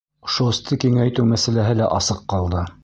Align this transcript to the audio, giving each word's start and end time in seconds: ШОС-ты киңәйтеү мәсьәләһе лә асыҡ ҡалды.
ШОС-ты 0.35 0.77
киңәйтеү 0.85 1.27
мәсьәләһе 1.35 1.79
лә 1.83 1.95
асыҡ 2.01 2.29
ҡалды. 2.37 2.71